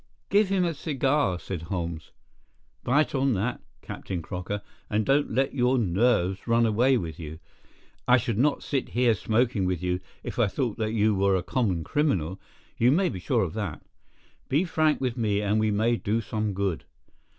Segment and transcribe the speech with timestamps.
[0.31, 2.09] "Give him a cigar," said Holmes.
[2.83, 7.37] "Bite on that, Captain Crocker, and don't let your nerves run away with you.
[8.07, 11.43] I should not sit here smoking with you if I thought that you were a
[11.43, 12.41] common criminal,
[12.79, 13.85] you may be sure of that.
[14.49, 16.85] Be frank with me and we may do some good.